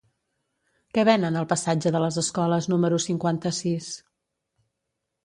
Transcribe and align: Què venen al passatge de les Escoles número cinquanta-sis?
Què 0.97 1.01
venen 1.09 1.35
al 1.41 1.45
passatge 1.51 1.91
de 1.97 2.01
les 2.05 2.17
Escoles 2.21 2.69
número 2.73 2.99
cinquanta-sis? 3.05 3.91